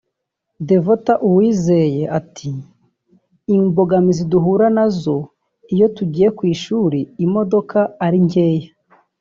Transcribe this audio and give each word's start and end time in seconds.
Devota 0.69 1.13
Uwizeye 1.27 2.03
ati”Imbogamizi 2.19 4.23
duhura 4.31 4.67
nazo 4.77 5.17
iyo 5.73 5.87
tugiye 5.95 6.27
ku 6.37 6.43
ishuri 6.53 6.99
imodoka 7.25 7.79
ari 8.05 8.19
nkeya 8.27 8.69